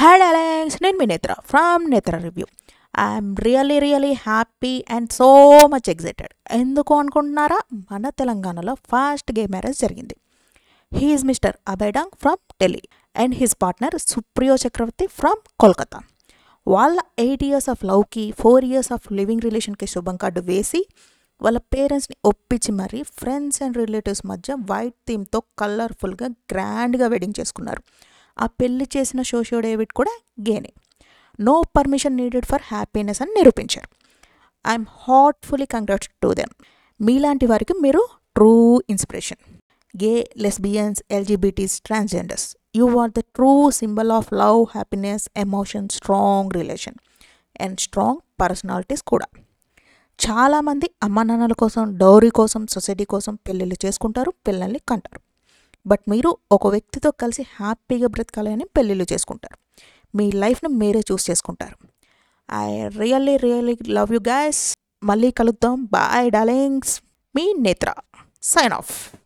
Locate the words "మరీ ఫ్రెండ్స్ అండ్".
22.72-23.76